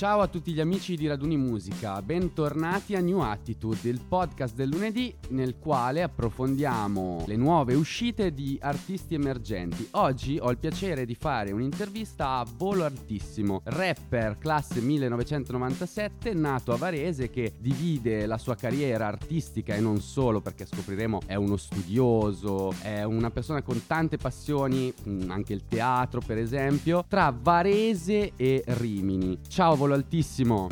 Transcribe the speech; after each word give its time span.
Ciao 0.00 0.20
a 0.20 0.28
tutti 0.28 0.54
gli 0.54 0.60
amici 0.60 0.96
di 0.96 1.06
Raduni 1.06 1.36
Musica, 1.36 2.00
bentornati 2.00 2.96
a 2.96 3.00
New 3.00 3.18
Attitude, 3.18 3.86
il 3.90 4.00
podcast 4.00 4.54
del 4.54 4.70
lunedì 4.70 5.14
nel 5.28 5.58
quale 5.58 6.00
approfondiamo 6.02 7.24
le 7.26 7.36
nuove 7.36 7.74
uscite 7.74 8.32
di 8.32 8.58
artisti 8.62 9.12
emergenti. 9.12 9.86
Oggi 9.90 10.38
ho 10.40 10.50
il 10.50 10.56
piacere 10.56 11.04
di 11.04 11.14
fare 11.14 11.52
un'intervista 11.52 12.38
a 12.38 12.46
Volo 12.56 12.84
Altissimo, 12.84 13.60
rapper 13.64 14.38
classe 14.38 14.80
1997, 14.80 16.32
nato 16.32 16.72
a 16.72 16.78
Varese 16.78 17.28
che 17.28 17.52
divide 17.58 18.24
la 18.24 18.38
sua 18.38 18.54
carriera 18.54 19.06
artistica 19.06 19.74
e 19.74 19.80
non 19.80 20.00
solo 20.00 20.40
perché 20.40 20.64
scopriremo 20.64 21.20
è 21.26 21.34
uno 21.34 21.58
studioso, 21.58 22.72
è 22.80 23.02
una 23.02 23.30
persona 23.30 23.60
con 23.60 23.82
tante 23.86 24.16
passioni, 24.16 24.90
mm, 25.06 25.30
anche 25.30 25.52
il 25.52 25.66
teatro 25.68 26.22
per 26.24 26.38
esempio, 26.38 27.04
tra 27.06 27.36
Varese 27.38 28.32
e 28.36 28.64
Rimini. 28.64 29.38
Ciao 29.46 29.76
Volo 29.76 29.88
Altissimo. 29.94 30.68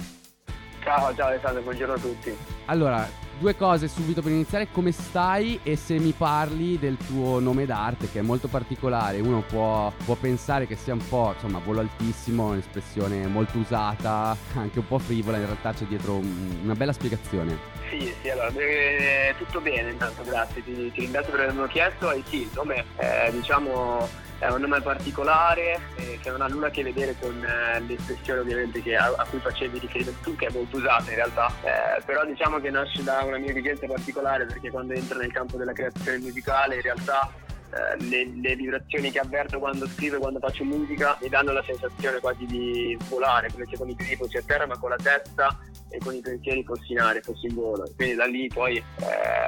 Ciao, 0.83 1.15
ciao 1.15 1.27
Alessandro, 1.27 1.63
buongiorno 1.63 1.95
a 1.95 1.99
tutti. 1.99 2.35
Allora, 2.67 3.07
due 3.39 3.57
cose 3.57 3.89
subito 3.89 4.23
per 4.23 4.33
iniziare, 4.33 4.69
come 4.71 4.91
stai 4.91 5.61
e 5.63 5.77
se 5.77 5.99
mi 5.99 6.13
parli 6.13 6.79
del 6.79 6.97
tuo 6.97 7.39
nome 7.41 7.67
d'arte 7.67 8.11
che 8.11 8.19
è 8.19 8.23
molto 8.23 8.49
particolare, 8.49 9.21
uno 9.21 9.43
può, 9.43 9.93
può 10.05 10.15
pensare 10.15 10.67
che 10.67 10.77
sia 10.77 10.95
un 10.95 11.07
po', 11.09 11.33
insomma, 11.35 11.61
volo 11.65 11.81
altissimo, 11.81 12.49
un'espressione 12.49 13.27
molto 13.27 13.59
usata, 13.59 14.37
anche 14.55 14.79
un 14.79 14.87
po' 14.87 14.99
frivola, 14.99 15.37
in 15.37 15.45
realtà 15.45 15.73
c'è 15.73 15.85
dietro 15.85 16.15
un, 16.15 16.61
una 16.63 16.75
bella 16.75 16.93
spiegazione. 16.93 17.59
Sì, 17.89 18.15
sì, 18.21 18.29
allora, 18.29 18.49
eh, 18.57 19.35
tutto 19.39 19.61
bene 19.61 19.91
intanto, 19.91 20.23
grazie, 20.23 20.63
ti, 20.63 20.93
ti 20.93 21.01
ringrazio 21.01 21.33
per 21.33 21.41
avermi 21.41 21.69
chiesto. 21.69 22.11
E 22.13 22.23
sì, 22.27 22.43
il 22.43 22.51
nome 22.55 22.85
è, 22.97 23.31
diciamo 23.33 24.27
è 24.39 24.47
un 24.51 24.61
nome 24.61 24.81
particolare 24.81 25.81
eh, 25.97 26.19
che 26.23 26.31
non 26.31 26.43
ha 26.43 26.47
nulla 26.47 26.69
a 26.69 26.71
che 26.71 26.85
vedere 26.85 27.17
con 27.21 27.43
eh, 27.43 27.81
l'espressione 27.81 28.41
ovviamente 28.41 28.81
che, 28.83 28.95
a, 28.95 29.13
a, 29.17 29.27
cui 29.29 29.41
facevi 29.41 29.81
riferimento 29.81 30.21
tu 30.23 30.37
che 30.37 30.47
è 30.47 30.53
molto 30.53 30.77
usata 30.77 31.11
in 31.11 31.17
realtà. 31.17 31.53
Eh, 31.63 32.03
però 32.05 32.25
diciamo 32.25 32.61
che 32.61 32.71
nasce 32.71 33.03
da 33.03 33.23
una 33.25 33.39
mia 33.39 33.51
esigenza 33.51 33.87
particolare 33.87 34.47
perché 34.47 34.71
quando 34.71 34.93
entro 34.93 35.19
nel 35.19 35.33
campo 35.33 35.57
della 35.57 35.73
creazione 35.73 36.19
musicale 36.19 36.77
in 36.77 36.83
realtà 36.83 37.29
eh, 37.71 38.05
le, 38.05 38.31
le, 38.41 38.55
vibrazioni 38.55 39.11
che 39.11 39.19
avverto 39.19 39.59
quando 39.59 39.89
scrivo 39.89 40.19
quando 40.19 40.39
faccio 40.39 40.63
musica 40.63 41.19
mi 41.21 41.29
danno 41.29 41.51
la 41.51 41.65
sensazione 41.67 42.21
quasi 42.21 42.47
di 42.47 42.97
volare, 43.09 43.51
come 43.51 43.67
se 43.69 43.77
con 43.77 43.89
i 43.89 43.95
piedi 43.95 44.15
fossi 44.15 44.37
a 44.37 44.43
terra 44.47 44.67
ma 44.67 44.79
con 44.79 44.91
la 44.91 44.97
testa 45.03 45.59
e 45.91 45.99
con 45.99 46.15
i 46.15 46.21
pensieri 46.21 46.63
fossi 46.65 46.93
in 46.93 47.01
aria, 47.01 47.21
fossi 47.23 47.47
in 47.47 47.55
volo. 47.55 47.91
Quindi 47.97 48.15
da 48.15 48.27
lì 48.27 48.49
poi 48.49 48.77
eh, 48.77 48.83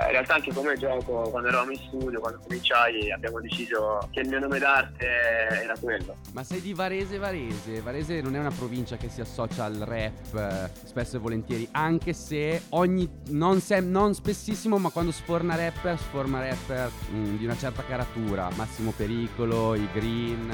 in 0.07 0.11
realtà 0.11 0.35
anche 0.35 0.53
come 0.53 0.77
gioco, 0.77 1.29
quando 1.31 1.49
eravamo 1.49 1.73
in 1.73 1.79
studio, 1.79 2.21
quando 2.21 2.41
cominciai, 2.41 3.11
abbiamo 3.13 3.41
deciso 3.41 4.09
che 4.11 4.21
il 4.21 4.29
mio 4.29 4.39
nome 4.39 4.59
d'arte 4.59 5.07
era 5.07 5.75
quello. 5.79 6.17
Ma 6.33 6.43
sei 6.43 6.61
di 6.61 6.73
Varese 6.73 7.19
Varese? 7.19 7.81
Varese 7.81 8.21
non 8.21 8.35
è 8.35 8.39
una 8.39 8.51
provincia 8.51 8.97
che 8.97 9.09
si 9.09 9.21
associa 9.21 9.65
al 9.65 9.77
rap 9.77 10.35
eh, 10.35 10.71
spesso 10.85 11.17
e 11.17 11.19
volentieri, 11.19 11.69
anche 11.73 12.13
se 12.13 12.63
ogni 12.71 13.09
non, 13.29 13.61
sem- 13.61 13.91
non 13.91 14.15
spessissimo, 14.15 14.79
ma 14.79 14.91
quando 14.91 15.13
sforna 15.13 15.55
rapper, 15.57 15.99
sforna 15.99 16.41
rapper 16.41 16.91
mh, 17.11 17.17
mm, 17.17 17.37
di 17.37 17.45
una 17.45 17.57
certa 17.57 17.85
caratura, 17.85 18.49
Massimo 18.55 18.93
Pericolo, 18.97 19.75
i 19.75 19.89
Green 19.93 20.53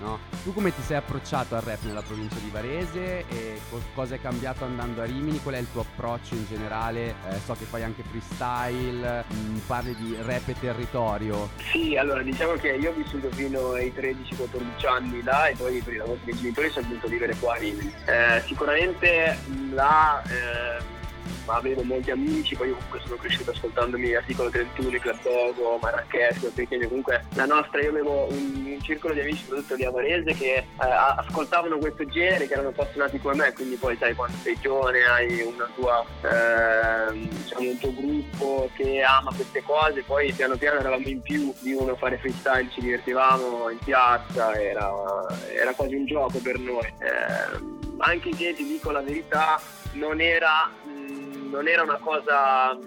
no? 0.00 0.18
Tu 0.42 0.52
come 0.52 0.74
ti 0.74 0.82
sei 0.82 0.96
approcciato 0.96 1.54
al 1.54 1.62
rap 1.62 1.82
nella 1.82 2.02
provincia 2.02 2.38
di 2.38 2.50
Varese 2.50 3.26
e 3.28 3.60
cosa 3.94 4.14
è 4.14 4.20
cambiato 4.20 4.64
andando 4.64 5.02
a 5.02 5.04
Rimini? 5.04 5.40
Qual 5.40 5.54
è 5.54 5.58
il 5.58 5.70
tuo 5.70 5.82
approccio 5.82 6.34
in 6.34 6.46
generale? 6.46 7.14
Eh, 7.28 7.38
so 7.44 7.54
che 7.54 7.64
fai 7.64 7.82
anche 7.82 8.02
freestyle, 8.02 9.24
mh, 9.28 9.34
mm, 9.34 9.56
parli 9.66 9.94
di 9.94 10.16
rap 10.22 10.48
e 10.48 10.58
territorio. 10.58 11.50
Sì, 11.70 11.96
allora 11.96 12.22
diciamo 12.22 12.54
che 12.54 12.68
io 12.68 12.90
ho 12.90 12.94
vissuto 12.94 13.30
fino 13.30 13.72
ai 13.72 13.92
13-14 13.94 14.86
anni 14.88 15.22
là 15.22 15.46
e 15.46 15.54
poi 15.54 15.80
per 15.80 15.94
i 15.94 15.96
lavori 15.98 16.20
dei 16.24 16.34
genitori 16.34 16.70
sono 16.70 16.86
venuto 16.88 17.06
a 17.06 17.10
vivere 17.10 17.36
qua 17.36 17.54
a 17.54 17.58
Rimini. 17.58 17.92
Eh, 18.06 18.42
sicuramente 18.46 19.38
là... 19.72 20.22
Eh, 20.24 20.98
ma 21.46 21.56
avevo 21.56 21.82
molti 21.82 22.10
amici, 22.10 22.54
poi 22.54 22.68
io 22.68 22.74
comunque 22.74 23.00
sono 23.00 23.16
cresciuto 23.16 23.50
ascoltandomi 23.50 24.14
articolo 24.14 24.50
31, 24.50 24.98
Club 24.98 25.22
Dogo, 25.22 25.78
Marrakesh, 25.80 26.50
perché 26.54 26.78
comunque 26.86 27.24
la 27.34 27.46
nostra, 27.46 27.80
io 27.80 27.90
avevo 27.90 28.26
un, 28.30 28.62
un 28.66 28.82
circolo 28.82 29.14
di 29.14 29.20
amici 29.20 29.44
soprattutto 29.44 29.76
di 29.76 29.84
Avarese 29.84 30.34
che 30.34 30.54
eh, 30.54 30.64
ascoltavano 30.78 31.78
questo 31.78 32.06
genere, 32.06 32.46
che 32.46 32.52
erano 32.52 32.68
appassionati 32.68 33.18
come 33.18 33.34
me, 33.34 33.52
quindi 33.52 33.76
poi 33.76 33.96
sai 33.96 34.14
quando 34.14 34.36
sei 34.42 34.56
giovane 34.60 35.02
hai 35.04 35.40
una 35.42 35.68
tua, 35.74 36.04
eh, 36.22 37.28
diciamo 37.28 37.70
un 37.70 37.78
tuo 37.78 37.94
gruppo 37.94 38.70
che 38.74 39.02
ama 39.02 39.32
queste 39.34 39.62
cose, 39.62 40.02
poi 40.02 40.32
piano 40.32 40.56
piano 40.56 40.78
eravamo 40.80 41.06
in 41.06 41.20
più 41.20 41.52
di 41.60 41.72
uno 41.72 41.92
a 41.92 41.96
fare 41.96 42.18
freestyle, 42.18 42.70
ci 42.70 42.80
divertivamo 42.80 43.70
in 43.70 43.78
piazza, 43.78 44.54
era, 44.54 44.90
era 45.52 45.72
quasi 45.72 45.94
un 45.94 46.06
gioco 46.06 46.38
per 46.38 46.58
noi. 46.58 46.86
Eh, 46.98 47.78
anche 47.98 48.32
se 48.34 48.54
ti 48.54 48.64
dico 48.64 48.90
la 48.90 49.00
verità, 49.00 49.60
non 49.92 50.20
era 50.20 50.70
non 51.50 51.66
era 51.68 51.82
una 51.82 51.98
cosa 51.98 52.78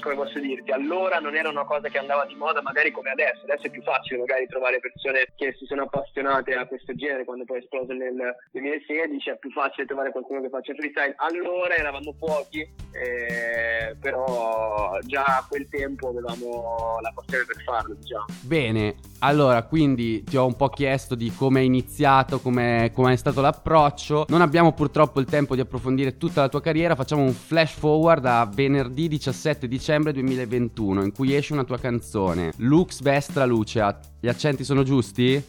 come 0.00 0.14
posso 0.14 0.38
dirti, 0.38 0.70
allora 0.70 1.18
non 1.18 1.34
era 1.34 1.48
una 1.48 1.64
cosa 1.64 1.88
che 1.88 1.98
andava 1.98 2.24
di 2.26 2.34
moda 2.34 2.60
magari 2.62 2.90
come 2.90 3.10
adesso, 3.10 3.44
adesso 3.44 3.66
è 3.66 3.70
più 3.70 3.82
facile 3.82 4.18
magari 4.20 4.46
trovare 4.46 4.80
persone 4.80 5.32
che 5.36 5.54
si 5.58 5.64
sono 5.66 5.82
appassionate 5.82 6.54
a 6.54 6.66
questo 6.66 6.94
genere 6.94 7.24
quando 7.24 7.44
poi 7.44 7.58
è 7.58 7.62
esploso 7.62 7.92
nel 7.92 8.36
2016, 8.50 9.30
è 9.30 9.38
più 9.38 9.50
facile 9.50 9.86
trovare 9.86 10.10
qualcuno 10.10 10.40
che 10.40 10.48
faccia 10.48 10.74
freestyle, 10.74 11.14
allora 11.16 11.74
eravamo 11.74 12.14
pochi, 12.18 12.60
eh, 12.60 13.96
però 14.00 14.98
già 15.02 15.24
a 15.24 15.46
quel 15.48 15.68
tempo 15.68 16.08
avevamo 16.08 16.98
la 17.00 17.12
passione 17.14 17.44
per 17.44 17.62
farlo 17.62 17.94
diciamo. 17.94 18.26
Bene, 18.42 18.96
allora, 19.20 19.62
quindi 19.62 20.24
ti 20.24 20.36
ho 20.36 20.44
un 20.44 20.56
po' 20.56 20.68
chiesto 20.68 21.14
di 21.14 21.32
come 21.32 21.60
è 21.60 21.62
iniziato, 21.62 22.40
come 22.40 22.90
è 22.92 23.16
stato 23.16 23.40
l'approccio. 23.40 24.26
Non 24.28 24.40
abbiamo 24.40 24.72
purtroppo 24.72 25.20
il 25.20 25.26
tempo 25.26 25.54
di 25.54 25.60
approfondire 25.60 26.16
tutta 26.16 26.40
la 26.40 26.48
tua 26.48 26.60
carriera. 26.60 26.96
Facciamo 26.96 27.22
un 27.22 27.32
flash 27.32 27.72
forward 27.72 28.24
a 28.26 28.48
venerdì 28.52 29.06
17 29.08 29.61
dicembre 29.68 30.12
2021, 30.12 31.02
in 31.02 31.12
cui 31.12 31.34
esce 31.34 31.52
una 31.52 31.64
tua 31.64 31.78
canzone, 31.78 32.52
Lux 32.58 33.00
Vestra 33.00 33.44
Lucea. 33.44 33.98
Gli 34.20 34.28
accenti 34.28 34.64
sono 34.64 34.82
giusti? 34.82 35.42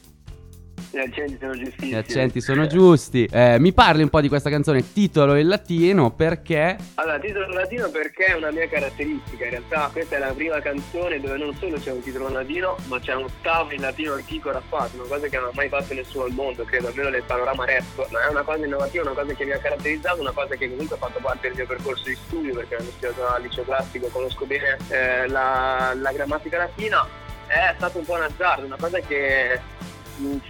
Gli 0.94 1.00
accenti 1.00 1.38
sono 1.40 1.56
giusti. 1.58 1.88
Gli 1.88 1.96
accenti 1.96 2.40
sono 2.40 2.68
giusti. 2.68 3.26
Eh, 3.32 3.58
mi 3.58 3.74
parli 3.74 4.04
un 4.04 4.10
po' 4.10 4.22
di 4.22 4.28
questa 4.28 4.52
canzone, 4.52 4.94
titolo 4.94 5.34
in 5.34 5.48
latino 5.48 6.12
perché? 6.12 6.78
Allora, 6.94 7.18
titolo 7.18 7.46
in 7.46 7.54
latino 7.56 7.90
perché 7.90 8.26
è 8.26 8.34
una 8.36 8.52
mia 8.52 8.68
caratteristica. 8.68 9.46
In 9.46 9.50
realtà 9.50 9.90
questa 9.92 10.18
è 10.18 10.20
la 10.20 10.34
prima 10.34 10.62
canzone 10.62 11.20
dove 11.20 11.36
non 11.38 11.56
solo 11.56 11.80
c'è 11.80 11.92
un 11.92 12.02
titolo 12.04 12.28
in 12.28 12.34
latino, 12.34 12.78
ma 12.90 13.00
c'è 13.00 13.16
un 13.16 13.24
ottavo 13.24 13.72
in 13.72 13.82
latino 13.82 14.14
antico 14.14 14.52
rappato, 14.52 14.98
una 14.98 15.08
cosa 15.08 15.28
che 15.28 15.38
non 15.38 15.48
ha 15.48 15.52
mai 15.56 15.68
fatto 15.68 15.96
nessuno 15.96 16.26
al 16.26 16.32
mondo, 16.32 16.64
credo, 16.64 16.90
almeno 16.90 17.10
nel 17.10 17.24
panorama 17.24 17.66
rap. 17.66 18.12
Ma 18.12 18.28
è 18.28 18.30
una 18.30 18.44
cosa 18.44 18.64
innovativa, 18.64 19.04
una 19.04 19.20
cosa 19.20 19.34
che 19.34 19.46
mi 19.46 19.52
ha 19.52 19.58
caratterizzato, 19.58 20.22
una 20.22 20.32
cosa 20.32 20.56
che 20.56 20.70
comunque 20.70 20.96
ha 20.96 21.00
fatto 21.00 21.20
parte 21.20 21.48
del 21.48 21.58
mio 21.58 21.66
percorso 21.66 22.04
di 22.04 22.16
studio, 22.28 22.54
perché 22.54 22.76
ho 22.76 22.82
studiato 22.82 23.28
al 23.30 23.42
liceo 23.42 23.64
classico, 23.64 24.10
conosco 24.10 24.46
bene 24.46 24.78
eh, 24.90 25.28
la, 25.28 25.94
la 25.96 26.12
grammatica 26.12 26.58
latina. 26.58 27.22
È 27.46 27.74
stato 27.78 28.00
un 28.00 28.06
po' 28.06 28.14
un 28.14 28.22
azzardo, 28.22 28.66
una 28.66 28.78
cosa 28.80 29.00
che 29.00 29.60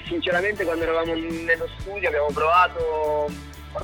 sinceramente 0.06 0.64
quando 0.64 0.84
eravamo 0.84 1.14
nello 1.14 1.68
studio 1.80 2.08
abbiamo 2.08 2.32
provato 2.32 3.30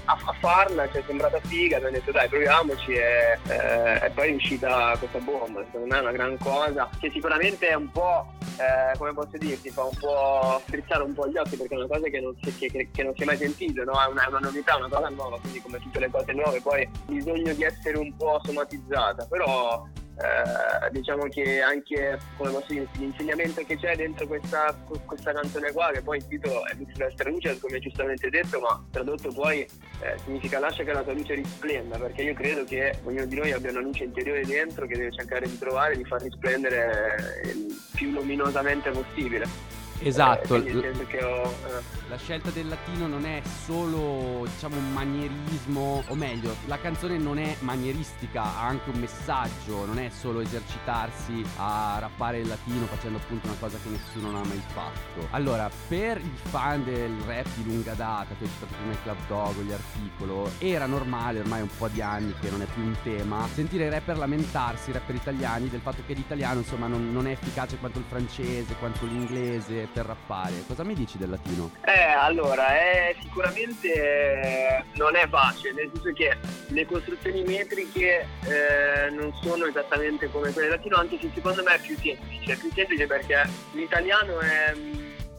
a, 0.05 0.17
a 0.25 0.33
farla, 0.39 0.89
ci 0.91 0.97
è 0.97 1.03
sembrata 1.05 1.39
figa, 1.41 1.77
abbiamo 1.77 1.95
detto 1.95 2.11
dai 2.11 2.27
proviamoci 2.27 2.91
e, 2.91 3.39
eh, 3.47 4.05
e, 4.05 4.09
poi 4.13 4.29
è 4.29 4.35
uscita 4.35 4.95
questa 4.99 5.19
bomba, 5.19 5.63
secondo 5.65 5.87
me 5.87 5.97
è 5.97 6.01
una 6.01 6.11
gran 6.11 6.37
cosa 6.37 6.89
che 6.99 7.09
sicuramente 7.09 7.67
è 7.67 7.73
un 7.73 7.91
po', 7.91 8.33
eh, 8.57 8.97
come 8.97 9.13
posso 9.13 9.37
dirti, 9.37 9.69
fa 9.69 9.83
un 9.83 9.97
po' 9.99 10.61
strizzare 10.67 11.03
un 11.03 11.13
po' 11.13 11.27
gli 11.27 11.37
occhi 11.37 11.55
perché 11.55 11.73
è 11.73 11.77
una 11.77 11.87
cosa 11.87 12.07
che 12.07 12.19
non 12.19 12.35
si, 12.41 12.51
che, 12.69 12.89
che 12.91 13.03
non 13.03 13.13
si 13.15 13.23
è 13.23 13.25
mai 13.25 13.37
sentito, 13.37 13.83
no? 13.83 13.99
è, 13.99 14.07
una, 14.07 14.25
è 14.25 14.27
una 14.27 14.39
novità, 14.39 14.75
una 14.75 14.89
cosa 14.89 15.09
nuova, 15.09 15.39
quindi 15.39 15.61
come 15.61 15.79
tutte 15.79 15.99
le 15.99 16.09
cose 16.09 16.33
nuove 16.33 16.61
poi 16.61 16.87
bisogna 17.05 17.53
di 17.53 17.63
essere 17.63 17.97
un 17.97 18.15
po' 18.15 18.39
somatizzata, 18.43 19.25
però 19.25 19.87
eh, 20.19 20.91
diciamo 20.91 21.23
che 21.29 21.61
anche 21.61 22.19
come 22.35 22.51
posso 22.51 22.65
dire, 22.67 22.87
l'insegnamento 22.97 23.63
che 23.63 23.77
c'è 23.77 23.95
dentro 23.95 24.27
questa, 24.27 24.75
questa, 25.05 25.31
canzone 25.31 25.71
qua, 25.71 25.91
che 25.93 26.01
poi 26.01 26.17
il 26.17 26.27
titolo 26.27 26.65
è 26.65 26.73
Lux 26.75 26.93
Vestra 26.95 27.29
Luce, 27.29 27.57
come 27.59 27.79
giustamente 27.79 28.29
detto, 28.29 28.59
ma 28.59 28.83
tradotto 28.91 29.31
poi 29.31 29.61
eh, 29.61 30.17
significa 30.25 30.59
lascia 30.59 30.83
che 30.83 30.91
la 30.91 31.03
tua 31.03 31.13
luce 31.13 31.35
risplenda, 31.35 31.97
perché 31.97 32.23
io 32.23 32.33
credo 32.33 32.65
che 32.65 32.99
ognuno 33.03 33.25
di 33.25 33.35
noi 33.35 33.51
abbia 33.51 33.71
una 33.71 33.81
luce 33.81 34.03
interiore 34.03 34.45
dentro 34.45 34.85
che 34.85 34.97
deve 34.97 35.11
cercare 35.11 35.47
di 35.47 35.57
trovare, 35.57 35.95
di 35.95 36.03
far 36.03 36.21
risplendere 36.21 37.41
il 37.45 37.75
più 37.95 38.11
luminosamente 38.11 38.89
possibile. 38.91 39.78
Esatto, 40.01 40.55
eh, 40.55 40.77
ho, 40.77 40.85
eh. 40.85 41.81
la 42.07 42.17
scelta 42.17 42.49
del 42.51 42.69
latino 42.69 43.05
non 43.07 43.25
è 43.25 43.41
solo 43.65 44.45
diciamo 44.45 44.77
un 44.77 44.93
manierismo, 44.93 46.03
o 46.07 46.15
meglio, 46.15 46.55
la 46.67 46.79
canzone 46.79 47.17
non 47.17 47.37
è 47.37 47.55
manieristica, 47.59 48.43
ha 48.43 48.65
anche 48.65 48.89
un 48.91 48.99
messaggio, 48.99 49.85
non 49.85 49.99
è 49.99 50.09
solo 50.09 50.39
esercitarsi 50.39 51.43
a 51.57 51.97
rappare 51.99 52.39
il 52.39 52.47
latino 52.47 52.85
facendo 52.85 53.17
appunto 53.17 53.47
una 53.47 53.57
cosa 53.59 53.77
che 53.83 53.89
nessuno 53.89 54.31
non 54.31 54.41
ha 54.41 54.47
mai 54.47 54.61
fatto. 54.67 55.27
Allora, 55.31 55.69
per 55.87 56.17
i 56.17 56.31
fan 56.43 56.83
del 56.85 57.11
rap 57.25 57.47
di 57.55 57.65
lunga 57.65 57.93
data, 57.93 58.33
che 58.37 58.45
ho 58.45 58.47
citato 58.47 58.73
prima 58.75 58.91
il 58.91 59.01
Club 59.03 59.17
Dog, 59.27 59.61
gli 59.61 59.73
articolo, 59.73 60.49
era 60.59 60.85
normale 60.85 61.39
ormai 61.39 61.61
un 61.61 61.69
po' 61.77 61.89
di 61.89 62.01
anni 62.01 62.33
che 62.39 62.49
non 62.49 62.61
è 62.61 62.65
più 62.73 62.83
un 62.83 62.95
tema, 63.03 63.45
sentire 63.53 63.87
i 63.87 63.89
rapper 63.89 64.17
lamentarsi, 64.17 64.91
i 64.91 64.93
rapper 64.93 65.15
italiani, 65.15 65.67
del 65.67 65.81
fatto 65.81 66.03
che 66.05 66.13
l'italiano 66.13 66.59
insomma 66.59 66.87
non, 66.87 67.11
non 67.11 67.27
è 67.27 67.31
efficace 67.31 67.77
quanto 67.77 67.99
il 67.99 68.05
francese, 68.07 68.75
quanto 68.75 69.05
l'inglese, 69.05 69.87
per 69.91 70.05
rappare. 70.05 70.63
Cosa 70.67 70.83
mi 70.83 70.93
dici 70.93 71.17
del 71.17 71.29
latino? 71.29 71.71
Eh, 71.85 72.11
allora, 72.17 72.67
è 72.67 73.15
sicuramente 73.21 73.93
eh, 73.93 74.83
non 74.93 75.15
è 75.15 75.27
facile, 75.27 75.73
nel 75.73 75.89
senso 75.93 76.11
che 76.13 76.37
le 76.67 76.85
costruzioni 76.85 77.43
metriche 77.43 78.27
eh, 78.43 79.09
non 79.11 79.33
sono 79.41 79.65
esattamente 79.65 80.29
come 80.29 80.51
quelle 80.51 80.67
del 80.67 80.77
latino, 80.77 80.97
anche 80.97 81.17
se 81.19 81.29
secondo 81.33 81.63
me 81.63 81.75
è 81.75 81.79
più 81.79 81.97
semplice. 81.97 82.53
È 82.53 82.57
più 82.57 82.71
semplice 82.73 83.07
perché 83.07 83.49
l'italiano 83.73 84.39
è 84.39 84.73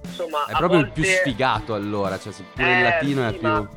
insomma. 0.02 0.44
È 0.46 0.56
proprio 0.56 0.80
volte... 0.80 1.00
il 1.00 1.06
più 1.06 1.14
sfigato 1.16 1.74
allora, 1.74 2.18
cioè 2.18 2.32
se 2.32 2.44
pure 2.52 2.76
il 2.76 2.82
latino 2.82 3.28
sì, 3.28 3.34
è 3.34 3.38
più. 3.38 3.48
Ma 3.48 3.68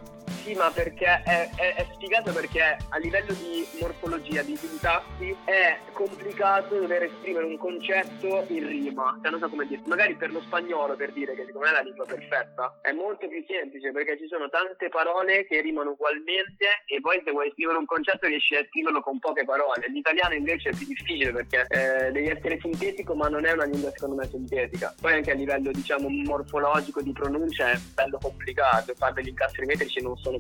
sì, 0.44 0.54
ma 0.56 0.70
perché 0.72 1.06
è, 1.24 1.50
è, 1.56 1.76
è, 1.76 1.88
sfigato 1.94 2.34
perché 2.34 2.78
a 2.90 2.98
livello 2.98 3.32
di 3.34 3.66
morfologia, 3.80 4.44
di 4.44 4.58
sintassi, 4.58 5.36
è 5.46 5.80
complicato 5.94 6.80
dover 6.80 7.04
esprimere 7.04 7.46
un 7.46 7.58
concetto 7.58 8.46
in 8.50 8.68
rima. 8.68 9.18
Cioè, 9.22 9.32
non 9.32 9.40
so 9.40 9.48
come 9.48 9.66
dire. 9.66 9.82
Magari 9.86 10.16
per 10.16 10.32
lo 10.32 10.42
spagnolo, 10.42 10.96
per 10.96 11.14
dire 11.14 11.34
che 11.34 11.46
secondo 11.46 11.68
me 11.68 11.70
è 11.70 11.78
la 11.78 11.82
lingua 11.82 12.06
perfetta, 12.06 12.78
è 12.82 12.92
molto 12.92 13.28
più 13.28 13.44
semplice 13.48 13.92
perché 13.92 14.18
ci 14.18 14.28
sono 14.28 14.50
tante 14.50 14.90
parole 14.90 15.46
che 15.46 15.62
rimano 15.62 15.92
ugualmente 15.92 16.84
e 16.86 17.00
poi 17.00 17.22
se 17.24 17.32
vuoi 17.32 17.50
scrivere 17.52 17.78
un 17.78 17.86
concetto 17.86 18.28
riesci 18.28 18.56
a 18.56 18.66
scriverlo 18.68 19.02
con 19.02 19.20
poche 19.20 19.46
parole. 19.46 19.88
L'italiano 19.88 20.34
invece 20.34 20.70
è 20.70 20.76
più 20.76 20.88
difficile 20.88 21.32
perché 21.32 21.66
eh, 21.70 22.12
devi 22.12 22.28
essere 22.28 22.60
sintetico, 22.60 23.16
ma 23.16 23.30
non 23.30 23.46
è 23.46 23.52
una 23.54 23.66
lingua 23.66 23.92
secondo 23.92 24.16
me 24.16 24.28
sintetica. 24.28 24.94
Poi 25.00 25.14
anche 25.14 25.32
a 25.32 25.36
livello, 25.36 25.72
diciamo, 25.72 26.10
morfologico 26.10 27.02
di 27.02 27.14
pronuncia 27.14 27.72
è 27.72 27.78
bello 27.94 28.18
complicato. 28.22 28.94
Fare 28.96 29.14
degli 29.14 29.30
incastri 29.30 29.66
metrici 29.66 30.02
non 30.02 30.18
sono 30.18 30.33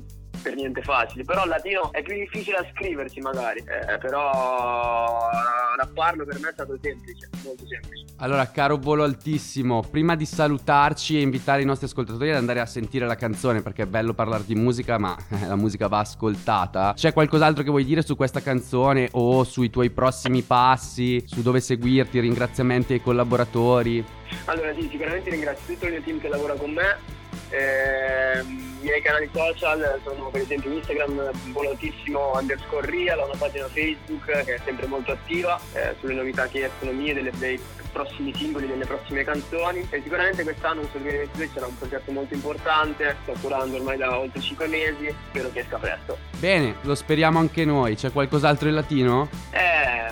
per 0.43 0.55
niente 0.55 0.81
facili, 0.81 1.23
però 1.23 1.43
il 1.43 1.49
latino 1.49 1.91
è 1.93 2.03
più 2.03 2.15
difficile 2.15 2.57
da 2.57 2.67
scriversi 2.73 3.21
magari, 3.21 3.59
eh, 3.59 3.97
però 3.97 5.29
rapparlo 5.77 6.25
per 6.25 6.39
me 6.39 6.49
è 6.49 6.51
stato 6.51 6.77
semplice, 6.81 7.29
molto 7.43 7.65
semplice. 7.65 8.05
Allora, 8.17 8.51
caro 8.51 8.77
volo 8.77 9.03
altissimo, 9.03 9.81
prima 9.81 10.15
di 10.15 10.25
salutarci 10.25 11.17
e 11.17 11.21
invitare 11.21 11.61
i 11.61 11.65
nostri 11.65 11.87
ascoltatori 11.87 12.29
ad 12.29 12.35
andare 12.37 12.59
a 12.59 12.65
sentire 12.65 13.05
la 13.05 13.15
canzone, 13.15 13.61
perché 13.61 13.83
è 13.83 13.85
bello 13.85 14.13
parlare 14.13 14.43
di 14.45 14.55
musica, 14.55 14.97
ma 14.97 15.15
la 15.47 15.55
musica 15.55 15.87
va 15.87 15.99
ascoltata. 15.99 16.93
C'è 16.93 17.13
qualcos'altro 17.13 17.63
che 17.63 17.69
vuoi 17.69 17.85
dire 17.85 18.01
su 18.01 18.17
questa 18.17 18.41
canzone 18.41 19.07
o 19.13 19.45
sui 19.45 19.69
tuoi 19.69 19.91
prossimi 19.91 20.41
passi, 20.41 21.23
su 21.25 21.41
dove 21.41 21.61
seguirti, 21.61 22.19
ringraziamenti 22.19 22.93
ai 22.93 23.01
collaboratori? 23.01 24.03
Allora 24.45 24.73
sì, 24.73 24.89
sicuramente 24.89 25.29
ringrazio 25.29 25.73
tutto 25.73 25.85
il 25.85 25.93
mio 25.93 26.01
team 26.01 26.19
che 26.19 26.27
lavora 26.27 26.53
con 26.55 26.71
me. 26.71 27.21
Eh, 27.53 28.39
i 28.39 28.85
miei 28.85 29.01
canali 29.01 29.29
social 29.31 30.01
sono 30.03 30.29
per 30.29 30.41
esempio 30.41 30.71
Instagram 30.71 31.31
volatissimo 31.51 32.31
underscore 32.33 32.89
real, 32.89 33.19
ho 33.19 33.25
una 33.25 33.37
pagina 33.37 33.67
Facebook 33.67 34.25
che 34.25 34.55
è 34.55 34.59
sempre 34.65 34.87
molto 34.87 35.11
attiva 35.11 35.59
eh, 35.73 35.95
sulle 35.99 36.15
novità 36.15 36.47
che 36.47 36.65
escono 36.65 36.91
mie, 36.91 37.13
delle, 37.13 37.31
dei 37.37 37.59
prossimi 37.91 38.33
singoli, 38.35 38.65
delle 38.65 38.85
prossime 38.85 39.23
canzoni 39.23 39.87
e 39.91 40.01
sicuramente 40.01 40.41
quest'anno 40.41 40.81
sul 40.89 41.01
2022 41.01 41.49
sarà 41.53 41.67
un 41.67 41.77
progetto 41.77 42.11
molto 42.11 42.33
importante, 42.33 43.15
sto 43.21 43.33
curando 43.39 43.77
ormai 43.77 43.97
da 43.97 44.17
oltre 44.17 44.41
5 44.41 44.67
mesi, 44.67 45.15
spero 45.29 45.51
che 45.51 45.59
esca 45.59 45.77
presto. 45.77 46.17
Bene, 46.39 46.77
lo 46.81 46.95
speriamo 46.95 47.37
anche 47.37 47.63
noi, 47.65 47.95
c'è 47.95 48.11
qualcos'altro 48.11 48.67
in 48.67 48.75
latino? 48.75 49.29
Eh, 49.51 50.11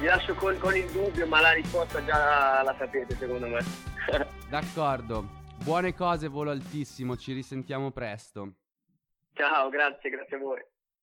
vi 0.00 0.06
lascio 0.06 0.34
con, 0.34 0.56
con 0.58 0.76
il 0.76 0.86
dubbio 0.90 1.26
ma 1.26 1.40
la 1.40 1.52
risposta 1.52 2.04
già 2.04 2.18
la, 2.18 2.62
la 2.62 2.74
sapete 2.78 3.16
secondo 3.18 3.46
me. 3.46 3.64
D'accordo. 4.50 5.42
Buone 5.62 5.94
cose, 5.94 6.28
volo 6.28 6.50
altissimo, 6.50 7.16
ci 7.16 7.32
risentiamo 7.32 7.90
presto. 7.90 8.54
Ciao, 9.34 9.68
grazie, 9.68 10.10
grazie 10.10 10.36
a 10.36 10.40
voi. 10.40 10.64